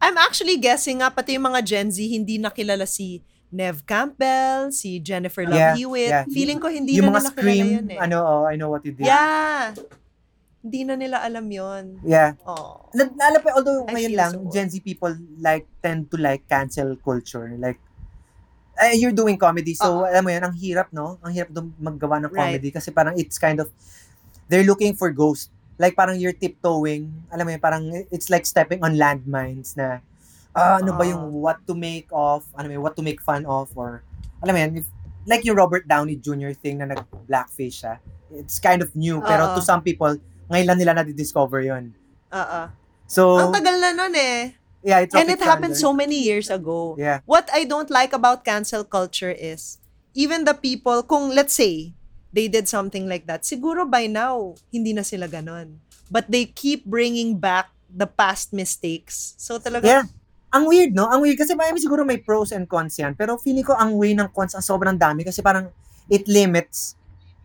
[0.00, 5.02] I'm actually guessing nga, pati yung mga Gen Z, hindi nakilala si Nev Campbell, si
[5.02, 6.08] Jennifer Love Yeah, Hewitt.
[6.14, 6.24] yeah.
[6.30, 7.98] Feeling ko hindi yung na mga nila scream, yun eh.
[7.98, 9.10] ano, oh, I know what you did.
[9.10, 9.74] Yeah.
[10.60, 12.04] Hindi na nila alam yon.
[12.04, 12.36] Yeah.
[12.44, 12.84] Oh.
[12.92, 13.08] Na-
[13.40, 14.50] pa, although I ngayon feel lang, so.
[14.52, 17.48] Gen Z people like tend to like cancel culture.
[17.56, 17.80] Like,
[18.76, 21.16] eh, you're doing comedy, so alam mo yan, ang hirap, no?
[21.24, 22.36] Ang hirap dum- maggawa ng Uh-uh.
[22.36, 22.60] Right.
[22.60, 23.72] comedy kasi parang it's kind of,
[24.48, 25.48] they're looking for ghosts.
[25.80, 30.04] Like parang you're tiptoeing, alam mo yun, parang it's like stepping on landmines na,
[30.52, 31.56] ah, ano ba yung Ah.
[31.56, 34.04] what to make of, ano yun, what to make fun of, or,
[34.44, 34.86] alam mo yun, if,
[35.24, 36.52] like yung Robert Downey Jr.
[36.52, 37.94] thing na nag-blackface siya,
[38.32, 39.56] it's kind of new, pero Oo.
[39.56, 40.16] to some people,
[40.50, 41.94] ngayon lang nila na-discover yun.
[42.34, 42.60] Oo.
[43.06, 44.54] So, Ang tagal na nun eh.
[44.82, 46.98] yeah, it's And it happened so many years ago.
[46.98, 47.22] Yeah.
[47.26, 49.78] What I don't like about cancel culture is,
[50.14, 51.94] even the people, kung let's say,
[52.34, 55.78] they did something like that, siguro by now, hindi na sila ganon.
[56.10, 59.34] But they keep bringing back the past mistakes.
[59.38, 60.06] So talaga, Yeah.
[60.50, 61.06] Ang weird, no?
[61.06, 61.38] Ang weird.
[61.38, 63.14] Kasi may siguro may pros and cons yan.
[63.14, 65.22] Pero feeling ko ang way ng cons ang sobrang dami.
[65.22, 65.70] Kasi parang
[66.10, 66.98] it limits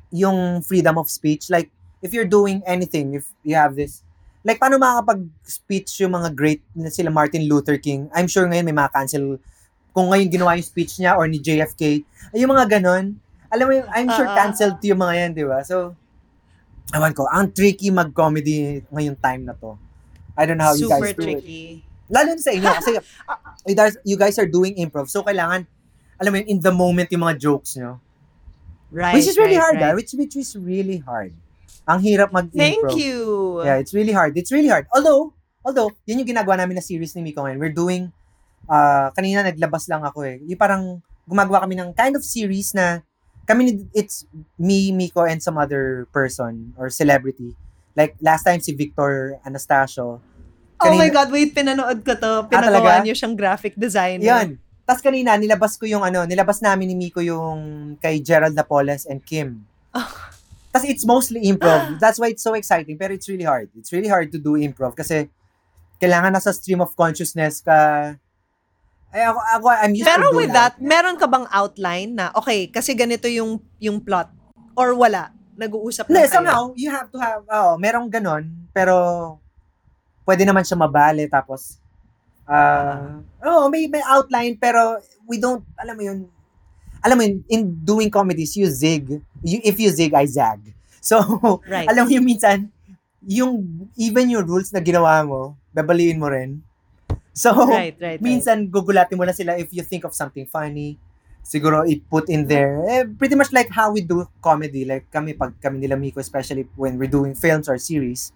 [0.09, 1.53] yung freedom of speech.
[1.53, 1.69] Like,
[2.05, 4.05] if you're doing anything, if you have this,
[4.45, 8.05] like, paano makakapag-speech yung mga great na sila Martin Luther King?
[8.13, 9.41] I'm sure ngayon may mga cancel
[9.89, 12.05] kung ngayon ginawa yung speech niya or ni JFK.
[12.29, 13.17] Ay, yung mga ganon.
[13.49, 14.37] Alam mo yung, I'm sure Oo.
[14.37, 15.65] canceled yung mga yan, di ba?
[15.65, 15.97] So,
[16.93, 19.73] awan ko, ang tricky mag-comedy ngayong time na to.
[20.37, 21.41] I don't know how you super guys do it.
[21.41, 21.63] tricky.
[22.05, 22.91] Lalo na sa inyo kasi
[23.71, 25.09] you guys, you guys are doing improv.
[25.09, 25.65] So kailangan
[26.19, 27.99] alam mo yun, in the moment yung mga jokes nyo.
[28.91, 29.85] Right, which is really right, hard, ah.
[29.91, 29.95] right.
[29.95, 31.35] Which, which is really hard.
[31.85, 32.57] Ang hirap mag-improv.
[32.57, 33.17] Thank you.
[33.61, 34.33] Yeah, it's really hard.
[34.33, 34.89] It's really hard.
[34.89, 37.61] Although, although, yun yung ginagawa namin na series ni Miko ngayon.
[37.61, 38.09] We're doing,
[38.65, 40.41] uh, kanina naglabas lang ako eh.
[40.49, 43.05] Yung parang gumagawa kami ng kind of series na
[43.45, 44.25] kami, ni- it's
[44.57, 47.53] me, Miko, and some other person or celebrity.
[47.93, 50.17] Like, last time si Victor Anastasio.
[50.75, 52.33] oh my Kanina- God, wait, pinanood ko to.
[52.43, 52.49] Ah?
[52.49, 54.25] Pinagawa niyo siyang graphic designer.
[54.25, 54.49] Yan.
[54.85, 59.21] Tapos kanina, nilabas ko yung ano, nilabas namin ni Miko yung kay Gerald Napoles and
[59.21, 59.65] Kim.
[60.75, 61.95] Tapos it's mostly improv.
[62.03, 62.99] That's why it's so exciting.
[62.99, 63.71] Pero it's really hard.
[63.79, 65.31] It's really hard to do improv kasi
[66.03, 68.11] kailangan nasa stream of consciousness ka.
[69.15, 72.67] Ay, ako, ako I'm used Pero to with that, meron ka bang outline na, okay,
[72.67, 74.27] kasi ganito yung yung plot?
[74.75, 75.31] Or wala?
[75.55, 76.35] Nag-uusap Hindi, lang kayo?
[76.35, 78.43] somehow, you have to have, oh, merong ganon,
[78.75, 79.39] pero
[80.27, 81.79] pwede naman siya mabali, tapos,
[82.43, 86.27] ah, oh, may, may outline, pero we don't, alam mo yun,
[87.05, 89.21] alam mo yun, in doing comedies, you zig.
[89.45, 90.57] You, if you zig, I zag.
[90.97, 91.21] So,
[91.69, 91.85] Right.
[91.85, 92.73] alam mo yung minsan,
[93.21, 96.65] yung, even yung rules na ginawa mo, babaliin mo rin.
[97.29, 98.21] So, Right, right, right.
[98.21, 100.97] minsan gugulatin mo na sila if you think of something funny.
[101.45, 102.81] Siguro it put in there.
[102.89, 104.81] Eh, pretty much like how we do comedy.
[104.81, 108.33] Like kami, pag kami nila Miko, especially when we're doing films or series,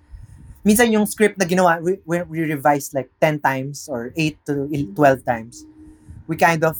[0.62, 4.54] minsan yung script na ginawa, we, we, we revise like 10 times or 8 to
[4.94, 5.66] 12 times.
[6.30, 6.78] We kind of,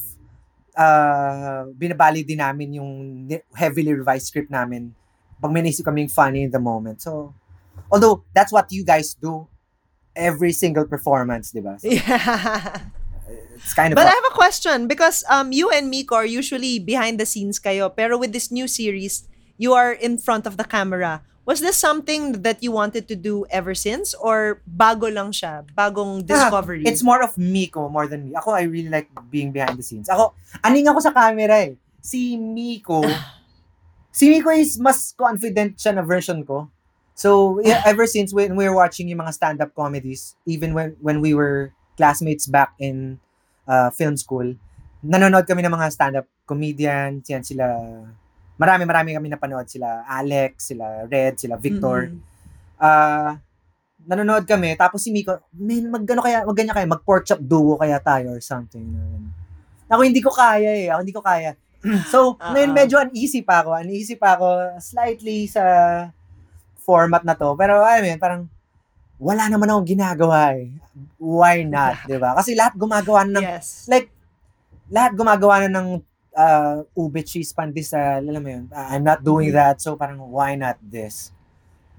[0.80, 2.92] uh, binabali din namin yung
[3.52, 4.96] heavily revised script namin
[5.44, 7.04] pag may naisip kaming funny in the moment.
[7.04, 7.36] So,
[7.92, 9.48] although that's what you guys do
[10.16, 11.76] every single performance, di ba?
[11.80, 12.92] So, Yeah.
[13.56, 16.28] it's kind of But a- I have a question because um you and Miko are
[16.28, 19.28] usually behind the scenes kayo pero with this new series
[19.60, 21.22] you are in front of the camera.
[21.50, 25.66] Was this something that you wanted to do ever since or bago lang siya?
[25.74, 26.86] Bagong discovery?
[26.86, 28.38] It's more of Miko more than me.
[28.38, 30.14] Ako, I really like being behind the scenes.
[30.14, 31.74] Ako, aning ako sa camera eh.
[32.06, 33.02] Si Miko,
[34.14, 36.70] si Miko is mas confident siya na version ko.
[37.18, 41.18] So, yeah, ever since when we were watching yung mga stand-up comedies, even when when
[41.18, 43.18] we were classmates back in
[43.66, 44.54] uh, film school,
[45.02, 47.66] nanonood kami ng mga stand-up comedians, yan sila,
[48.60, 52.20] marami marami kami napanood sila Alex, sila Red, sila Victor Mhm.
[52.78, 53.40] ah
[54.00, 58.00] nanonood kami, tapos si Miko, man, magano kaya, magganyan kaya, mag pork chop duo kaya
[58.00, 58.84] tayo or something.
[59.88, 61.52] Ako hindi ko kaya eh, ako hindi ko kaya.
[62.08, 62.76] so, Ah, ngayon ah.
[62.76, 64.48] medyo uneasy pa ako, uneasy pa ako
[64.80, 65.64] slightly sa
[66.80, 67.54] format na to.
[67.60, 68.48] Pero I mean, parang
[69.20, 70.72] wala naman akong ginagawa eh.
[71.20, 72.40] Why not, 'di ba?
[72.40, 73.86] Kasi lahat gumagawa na ng Yes.
[73.92, 74.10] like
[74.90, 76.00] lahat gumagawa na ng
[76.34, 78.66] uh, ube cheese pandesal, alam mo yun.
[78.70, 81.32] Uh, I'm not doing that, so parang why not this?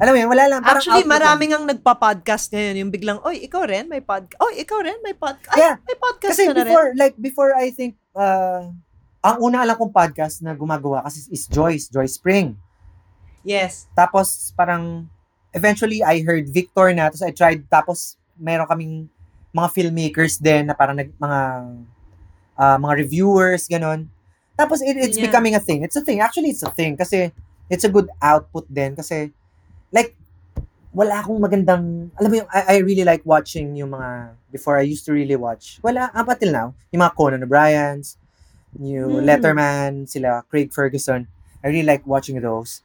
[0.01, 0.61] Alam mo yun, wala lang.
[0.65, 1.17] Parang Actually, output lang.
[1.21, 2.75] maraming ang nagpa-podcast ngayon.
[2.81, 4.41] Yung biglang, oy, ikaw rin, may podcast.
[4.41, 5.53] Oy, ikaw rin, may podcast.
[5.53, 5.77] Ay, Yeah.
[5.85, 6.65] may podcast Kasi ka na rin.
[6.65, 8.73] before, like, before I think, uh,
[9.21, 12.57] ang una alam kong podcast na gumagawa kasi is Joyce, Joyce Spring.
[13.45, 13.93] Yes.
[13.93, 15.05] Tapos, parang,
[15.53, 19.05] eventually, I heard Victor na, tapos I tried, tapos, meron kaming
[19.53, 21.39] mga filmmakers din na parang nag, mga,
[22.57, 24.09] ah, mga reviewers, ganon.
[24.61, 25.25] Tapos, it, it's Yeah.
[25.25, 25.81] becoming a thing.
[25.81, 26.21] It's a thing.
[26.21, 27.33] Actually, it's a thing kasi
[27.73, 29.33] it's a good output din kasi,
[29.89, 30.13] like,
[30.93, 34.85] wala akong magandang, alam mo yung, I, I really like watching yung mga, before I
[34.85, 38.19] used to really watch, wala, up until now, yung mga Conan O'Brien's,
[38.77, 39.25] yung Hmm.
[39.25, 41.25] Letterman, sila Craig Ferguson,
[41.63, 42.83] I really like watching those.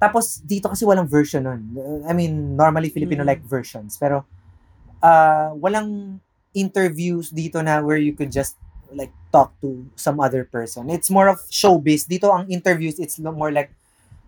[0.00, 1.60] Tapos, dito kasi walang version nun.
[2.08, 3.30] I mean, normally Filipino Mm.
[3.36, 3.98] like versions.
[4.00, 4.24] Pero,
[5.02, 6.16] uh, walang
[6.54, 8.56] interviews dito na where you could just
[8.94, 10.90] like talk to some other person.
[10.90, 12.06] It's more of showbiz.
[12.06, 13.70] Dito ang interviews, it's more like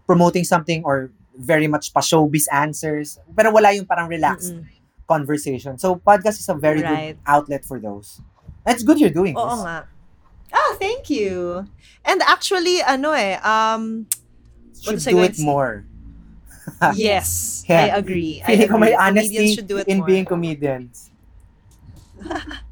[0.06, 3.18] promoting something or very much pa showbiz answers.
[3.34, 4.66] Pero wala yung parang relaxed Mm-mm.
[5.08, 5.78] conversation.
[5.78, 7.14] So, podcast is a very Right.
[7.14, 8.20] good outlet for those.
[8.66, 9.60] It's good you're doing Oo this.
[9.66, 9.78] nga.
[10.52, 11.64] Ah, thank you.
[12.04, 14.06] And actually, ano eh, um,
[14.82, 15.86] Should do it more.
[16.94, 17.86] yes, Yeah.
[17.90, 18.42] I agree.
[18.42, 19.02] I Feeling ko may agree.
[19.02, 19.46] honesty
[19.86, 20.06] in more.
[20.06, 21.10] being comedians.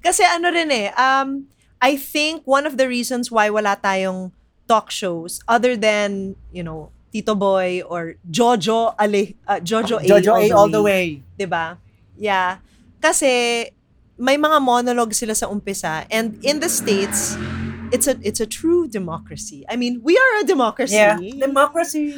[0.00, 1.46] Kasi ano rin eh, um,
[1.80, 4.32] I think one of the reasons why wala tayong
[4.68, 10.30] talk shows other than, you know, Tito Boy or Jojo Ale, uh, Jojo A Jojo
[10.30, 11.18] all, A the, all the way.
[11.18, 11.22] way.
[11.34, 11.74] 'di ba?
[12.14, 12.62] Yeah.
[13.02, 13.66] Kasi
[14.14, 17.34] may mga monologue sila sa umpisa and in the states
[17.90, 19.66] it's a it's a true democracy.
[19.66, 21.02] I mean, we are a democracy.
[21.02, 21.18] Yeah.
[21.18, 22.14] Democracy.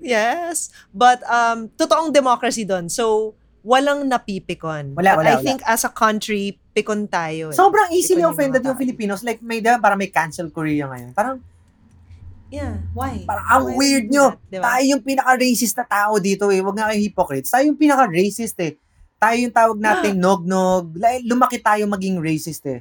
[0.00, 0.72] Yes.
[0.94, 2.88] But um totoong democracy doon.
[2.88, 4.94] So walang napipikon.
[4.94, 5.44] Wala, But wala, I wala.
[5.44, 7.50] think as a country, pikon tayo.
[7.50, 7.56] eh.
[7.56, 8.80] Sobrang easily yung offended yung tao.
[8.80, 9.20] Filipinos.
[9.20, 11.12] Like, may, diba, parang may cancel Korea ngayon.
[11.12, 11.38] Parang,
[12.48, 13.28] Yeah, why?
[13.28, 14.32] parang ang Why weird nyo.
[14.32, 14.64] that, diba?
[14.64, 16.64] Tayo yung pinaka-racist na tao dito eh.
[16.64, 17.52] Huwag nga kayo hypocrites.
[17.52, 18.72] Tayo yung pinaka-racist eh.
[19.20, 20.96] Tayo yung tawag nating nog-nog.
[20.96, 22.80] Like, lumaki tayo maging racist eh.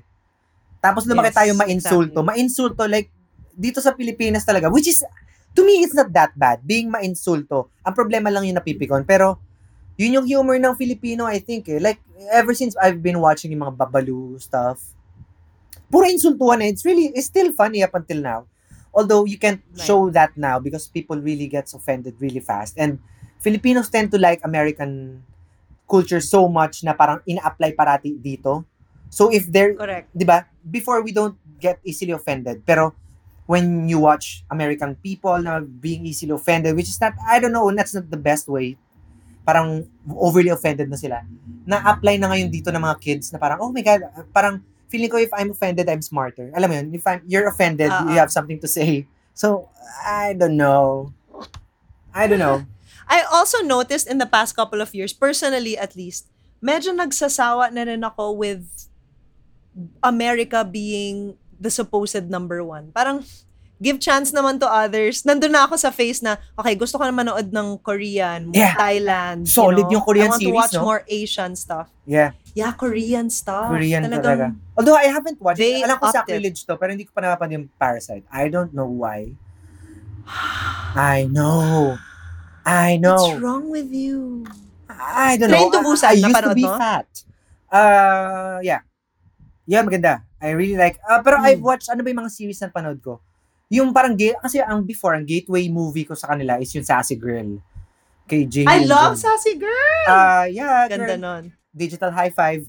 [0.79, 2.15] Tapos lumaki Yes, tayo ma-insulto.
[2.15, 2.27] exactly.
[2.31, 3.11] Ma-insulto, like,
[3.51, 4.71] dito sa Pilipinas talaga.
[4.71, 5.03] Which is,
[5.51, 6.63] to me, it's not that bad.
[6.63, 7.67] Being ma-insulto.
[7.83, 9.03] Ang problema lang yung napipikon.
[9.03, 9.35] Pero,
[9.97, 11.81] yun yung humor ng Filipino, I think eh.
[11.81, 11.97] Like,
[12.31, 14.79] ever since I've been watching yung mga babalu stuff,
[15.89, 16.69] puro insultuhan eh.
[16.69, 18.45] It's really, it's still funny up until now.
[18.93, 19.85] Although you can't Right.
[19.85, 22.77] show that now because people really gets offended really fast.
[22.77, 23.01] And
[23.41, 25.21] Filipinos tend to like American
[25.89, 28.65] culture so much na parang ina-apply parati dito.
[29.09, 30.09] So if they're, Correct.
[30.13, 32.65] di ba, before we don't get easily offended.
[32.65, 32.93] Pero
[33.47, 37.65] when you watch American people na being easily offended, which is not, I don't know,
[37.71, 38.75] that's not the best way.
[39.47, 41.23] Parang overly offended na sila.
[41.63, 44.03] Na-apply na ngayon dito ng mga kids na parang, oh my God,
[44.35, 44.59] parang
[44.91, 46.51] feeling ko if I'm offended, I'm smarter.
[46.51, 48.27] Alam mo yun, if I'm, you're offended, Ah, you ah.
[48.27, 49.07] have something to say.
[49.31, 49.71] So,
[50.03, 51.15] I don't know.
[52.11, 52.67] I don't know.
[53.07, 56.27] I also noticed in the past couple of years, personally at least,
[56.59, 58.65] medyo nagsasawa na rin ako with
[60.03, 62.91] America being the supposed number one.
[62.91, 63.23] Parang,
[63.77, 65.21] give chance naman to others.
[65.21, 68.73] Nandun na ako sa face na, okay, gusto ko na manood ng Korean, Yeah.
[68.73, 69.45] Thailand.
[69.45, 69.93] you Solid know?
[69.93, 70.83] yung Korean I want series, to watch no?
[70.83, 71.87] more Asian stuff.
[72.03, 73.69] Yeah, Yeah, Korean stuff.
[73.69, 74.45] Korean Talagang- talaga.
[74.73, 75.85] Although I haven't watched it.
[75.85, 78.25] Alam ko sacrilege to, pero hindi ko pa napapanood yung Parasite.
[78.27, 79.37] I don't know why.
[80.95, 81.97] I know.
[82.65, 83.15] I know.
[83.15, 84.43] What's wrong with you?
[84.89, 85.77] I don't Train know.
[85.77, 86.75] to Busan, I, I used to be mo?
[86.75, 87.07] fat.
[87.69, 88.81] Uh, yeah.
[89.67, 90.23] Yeah, maganda.
[90.39, 90.97] I really like.
[91.03, 91.47] Uh, pero Hmm.
[91.47, 93.19] I've watched, ano ba yung mga series na panood ko?
[93.67, 97.19] Yung parang, ga- kasi ang before, ang gateway movie ko sa kanila is yung Sassy
[97.19, 97.59] Girl.
[98.27, 98.67] Kay Jane.
[98.67, 99.15] I love.
[99.15, 100.05] Sassy Girl!
[100.07, 101.19] Uh, yeah, Ganda girl.
[101.19, 101.43] nun.
[101.71, 102.67] Digital high five.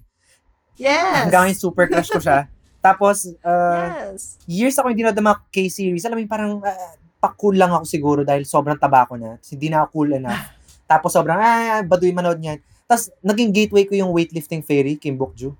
[0.79, 1.27] Yes!
[1.27, 2.47] Hanggang ngayon, super crush ko siya.
[2.87, 4.39] Tapos, uh, yes.
[4.47, 5.15] years ako hindi na
[5.51, 6.07] K-series.
[6.07, 9.35] Alam mo yung parang uh, pa-cool lang ako siguro dahil sobrang taba ko na.
[9.39, 10.47] Tapos hindi na ako cool enough.
[10.91, 12.63] Tapos sobrang, ah, baduy manood niyan.
[12.87, 15.53] Tapos naging gateway ko yung weightlifting fairy, Kim Bokju.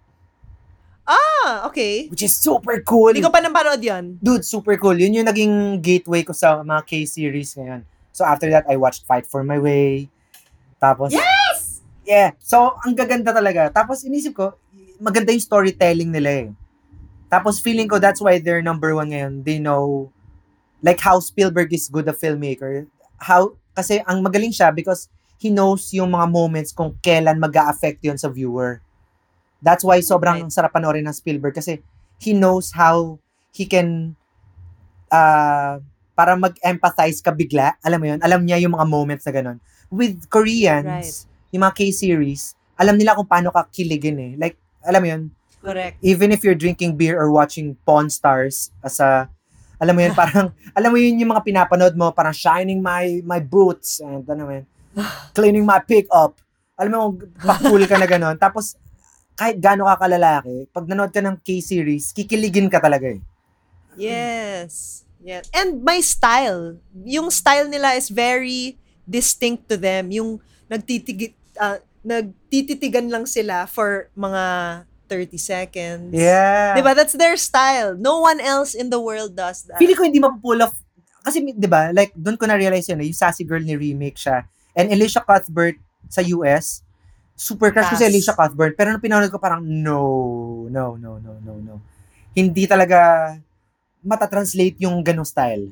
[1.09, 2.13] Ah, okay.
[2.13, 3.17] Which is super cool.
[3.17, 4.21] Hindi ko pa napanood yan.
[4.21, 4.93] Dude, super cool.
[4.93, 7.81] Yun yung naging gateway ko sa mga K-series ngayon.
[8.13, 10.13] So after that, I watched Fight for My Way.
[10.77, 11.81] Tapos, Yes!
[12.05, 12.37] Yeah.
[12.41, 13.69] So, ang gaganda talaga.
[13.69, 14.57] Tapos, inisip ko,
[15.01, 16.49] maganda yung storytelling nila eh.
[17.29, 19.45] Tapos, feeling ko that's why they're number one ngayon.
[19.45, 20.09] They know,
[20.81, 22.89] like how Spielberg is good a filmmaker.
[23.21, 28.01] How, kasi ang magaling siya because he knows yung mga moments kung kailan mag affect
[28.01, 28.81] yun sa viewer.
[29.59, 30.55] That's why sobrang Right.
[30.55, 31.83] sarap panoorin ng Spielberg kasi
[32.19, 33.19] he knows how
[33.51, 34.15] he can
[35.11, 35.79] uh,
[36.15, 37.79] para mag-empathize ka bigla.
[37.83, 38.21] Alam mo yun?
[38.23, 39.59] Alam niya yung mga moments na ganun.
[39.89, 41.15] With Koreans, Right.
[41.55, 44.33] yung mga K-series, alam nila kung paano ka kiligin eh.
[44.35, 45.23] Like, alam mo yun,
[45.59, 45.99] Correct.
[46.03, 49.31] even if you're drinking beer or watching Pawn Stars as a
[49.79, 53.39] Alam mo yun, parang, alam mo yun yung mga pinapanood mo, parang shining my my
[53.39, 54.67] boots, and ano mo yun,
[55.39, 56.35] cleaning my pick-up.
[56.75, 57.03] Alam mo,
[57.39, 58.35] pa-cool ka na gano'n.
[58.39, 58.75] Tapos,
[59.39, 63.23] kahit gaano ka kalalaki, pag nanood ka ng K-series, kikiligin ka talaga eh.
[63.95, 65.07] Yes.
[65.23, 65.47] Yes.
[65.55, 66.83] And my style.
[67.07, 68.75] Yung style nila is very
[69.07, 70.11] distinct to them.
[70.11, 74.45] Yung nagtitig ah, nagtititigan lang sila for mga
[75.07, 76.11] 30 seconds.
[76.13, 76.75] Yeah.
[76.77, 76.93] Diba?
[76.99, 77.97] That's their style.
[77.97, 79.81] No one else in the world does that.
[79.81, 80.77] Feeling ko hindi mapupull off.
[81.25, 84.45] Kasi, di ba, like, doon ko na-realize yun, eh, yung Sassy Girl ni remake siya.
[84.77, 85.77] And Alicia Cuthbert
[86.09, 86.85] sa US,
[87.39, 88.03] super crush ko si.
[88.03, 88.75] Alicia Cuthbert.
[88.75, 91.75] Pero nung pinanood ko, parang, no, no, no, no, no, no.
[92.35, 93.31] Hindi talaga
[94.03, 95.71] matatranslate yung ganong style.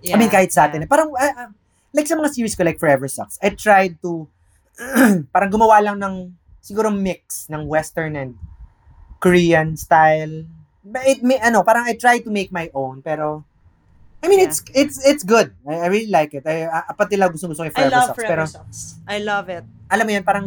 [0.00, 0.84] I mean, kahit sa atin.
[0.84, 0.88] eh.
[0.88, 1.52] Parang, ah,
[1.92, 4.24] like sa mga series ko, like Forever Sucks, I tried to,
[5.36, 6.32] parang gumawa lang ng,
[6.64, 8.32] siguro mix ng Western and
[9.20, 10.48] Korean style.
[10.80, 13.44] But it may, ano, parang I try to make my own, pero,
[14.20, 14.48] I mean, Yeah.
[14.48, 15.52] it's, it's, it's good.
[15.68, 16.44] I, I really like it.
[16.48, 18.16] I, ah, pati lang gusto gusto ko yung I Forever love Sucks.
[18.16, 18.78] Forever Pero, Socks.
[19.04, 19.64] I love it.
[19.90, 20.46] Alam mo yun, parang,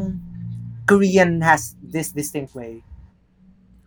[0.84, 2.84] Korean has this distinct way.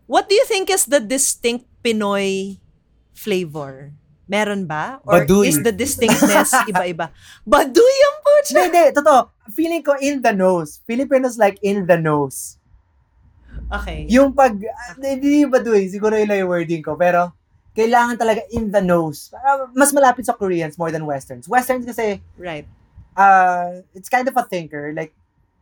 [0.07, 2.57] What do you think is the distinct Pinoy
[3.13, 3.93] flavor?
[4.27, 4.99] Meron ba?
[5.07, 5.47] Or Baduy.
[5.51, 7.11] is the distinctness iba-iba?
[7.47, 9.21] Baduy ang po Hindi, hindi, totoo.
[9.55, 10.79] Feeling ko in the nose.
[10.87, 12.59] Filipinos like in the nose.
[13.71, 14.07] Okay.
[14.11, 14.55] Yung pag,
[14.99, 17.35] hindi ba doon, siguro yun yung wording ko, pero
[17.75, 19.31] kailangan talaga in the nose.
[19.35, 21.47] Ah, mas malapit sa Koreans more than Westerns.
[21.51, 22.67] Westerns kasi, Right.
[23.19, 24.95] uh, it's kind of a thinker.
[24.95, 25.13] Like,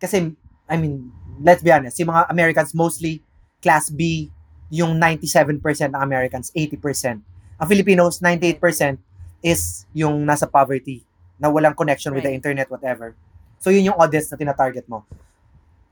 [0.01, 0.33] kasi,
[0.69, 3.23] I mean, let's be honest, yung mga Americans mostly
[3.61, 4.31] class B,
[4.71, 5.61] yung 97%
[5.93, 7.21] ng Americans, 80%.
[7.61, 8.99] Ang Filipinos, 98%
[9.45, 11.05] is yung nasa poverty,
[11.39, 12.39] na walang connection with the Right.
[12.39, 13.15] internet, whatever.
[13.61, 15.05] So, yun yung audience na tinatarget mo.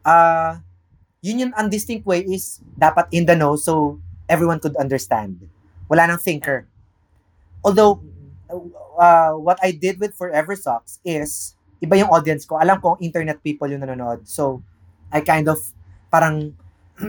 [0.03, 0.61] Ah,
[1.23, 5.39] yun yung undistinct way is dapat in the know so everyone could understand.
[5.87, 6.67] Wala nang thinker.
[7.63, 8.03] Although,
[8.99, 12.63] uh, what I did with Forever Socks is, iba yung audience ko.
[12.63, 14.23] Alam ko, internet people yung nanonood.
[14.25, 14.63] So,
[15.11, 15.59] I kind of,
[16.09, 16.55] parang,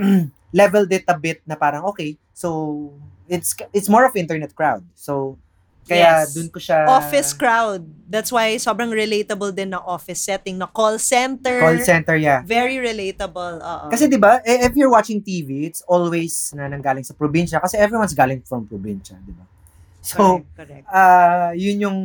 [0.52, 2.90] leveled it a bit na parang, okay, so,
[3.30, 4.84] it's it's more of internet crowd.
[4.98, 5.38] So,
[5.84, 6.32] kaya Yes.
[6.32, 6.88] dun ko siya...
[6.88, 7.84] Office crowd.
[8.08, 11.60] That's why sobrang relatable din na office setting, na call center.
[11.60, 12.40] Call center, yeah.
[12.48, 13.60] Very relatable.
[13.60, 13.88] Oo.
[13.92, 17.76] Kasi 'di ba, eh, if you're watching TV, it's always na nanggaling sa probinsya kasi
[17.76, 19.44] everyone's galing from probinsya, 'di ba?
[20.04, 20.86] So, correct, correct.
[20.92, 22.00] ah yun yung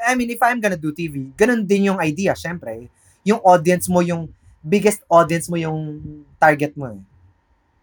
[0.00, 2.88] I mean, if I'm gonna do TV, ganun din yung idea, syempre.
[3.28, 4.32] Yung audience mo, yung
[4.64, 6.00] biggest audience mo yung
[6.40, 6.96] target mo.
[6.96, 7.00] Eh.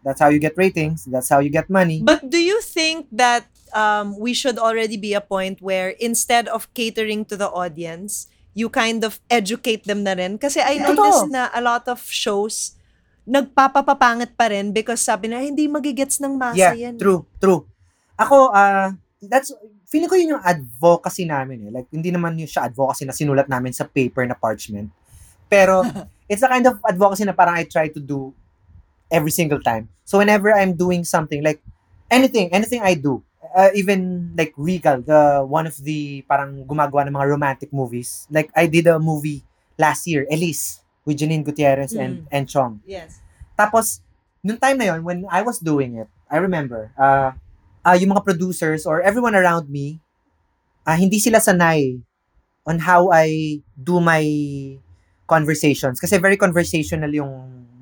[0.04, 2.02] That's how you get ratings, that's how you get money.
[2.02, 6.68] But do you think that um, we should already be a point where instead of
[6.74, 10.42] catering to the audience, you kind of educate them na rin?
[10.42, 12.76] Kasi I noticed na a lot of shows,
[13.24, 17.00] nagpapapapangit pa rin because sabi na, hindi magigets ng masa Yeah, yan.
[17.00, 17.64] true, true.
[18.20, 18.92] Ako, ah,
[19.30, 19.54] that's,
[19.88, 21.72] feeling ko yun yung advocacy namin eh.
[21.72, 24.90] Like, hindi naman yung siya advocacy na sinulat namin sa paper na parchment.
[25.48, 25.84] Pero,
[26.30, 28.34] it's the kind of advocacy na parang I try to do
[29.12, 29.90] every single time.
[30.04, 31.62] So, whenever I'm doing something, like,
[32.10, 33.24] anything, anything I do,
[33.56, 38.26] uh, even like Regal, the one of the parang gumagawa ng mga romantic movies.
[38.32, 39.44] Like, I did a movie
[39.78, 42.82] last year, Elise, with Janine Gutierrez and, and Chong.
[42.86, 43.20] Yes.
[43.58, 44.02] Tapos,
[44.44, 47.32] nung time na yon when I was doing it, I remember, uh,
[47.86, 50.00] uh, yung mga producers or everyone around me,
[50.88, 52.00] uh, hindi sila sanay
[52.64, 54.24] on how I do my
[55.28, 56.00] conversations.
[56.00, 57.32] Kasi very conversational yung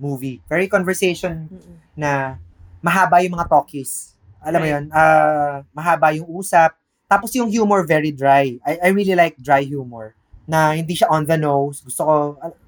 [0.02, 0.42] movie.
[0.50, 1.76] Very conversation Mm-mm.
[1.94, 2.42] na
[2.82, 4.18] mahaba yung mga talkies.
[4.42, 4.74] Alam mo Right.
[4.74, 4.86] yun?
[4.90, 6.74] ah, mahaba yung usap.
[7.06, 8.58] Tapos yung humor very dry.
[8.66, 10.18] I, I really like dry humor.
[10.50, 11.86] Na hindi siya on the nose.
[11.86, 12.16] Gusto ko,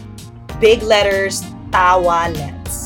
[0.60, 2.83] big letters, Tawalets.